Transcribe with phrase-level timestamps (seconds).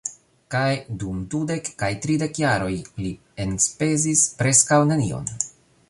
[0.53, 0.69] Kaj,
[1.03, 2.73] dum dudek kaj tridek jaroj,
[3.05, 3.13] li
[3.47, 5.35] enspezis preskaŭ nenion.